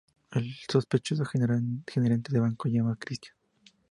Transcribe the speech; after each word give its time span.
El 0.31 0.55
sospechoso 0.67 1.23
gerente 1.25 2.33
de 2.33 2.39
banco 2.39 2.67
llama 2.67 2.93
a 2.93 2.95
Christian. 2.95 3.35